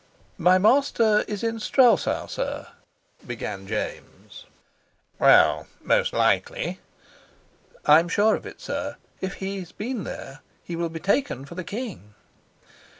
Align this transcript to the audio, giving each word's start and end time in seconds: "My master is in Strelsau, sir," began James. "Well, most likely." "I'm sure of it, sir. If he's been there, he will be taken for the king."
"My 0.39 0.57
master 0.57 1.23
is 1.27 1.43
in 1.43 1.59
Strelsau, 1.59 2.25
sir," 2.25 2.69
began 3.27 3.67
James. 3.67 4.45
"Well, 5.19 5.67
most 5.79 6.11
likely." 6.11 6.79
"I'm 7.85 8.09
sure 8.09 8.33
of 8.33 8.47
it, 8.47 8.59
sir. 8.59 8.95
If 9.19 9.33
he's 9.35 9.71
been 9.71 10.03
there, 10.03 10.39
he 10.63 10.75
will 10.75 10.89
be 10.89 10.99
taken 10.99 11.45
for 11.45 11.53
the 11.53 11.63
king." 11.63 12.15